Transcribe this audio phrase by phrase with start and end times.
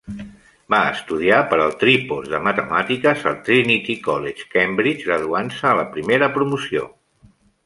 [0.73, 6.33] Va estudiar per al tripos de matemàtiques al Trinity College, Cambridge, graduant-se a la primera
[6.41, 6.89] promoció.